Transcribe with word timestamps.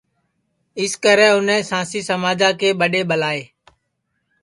سکرے 0.91 1.27
اُنیں 1.35 1.65
سانسی 1.69 2.01
سماجا 2.09 2.49
کے 2.59 2.69
ٻڈؔے 2.79 3.01
ٻلائے 3.09 3.41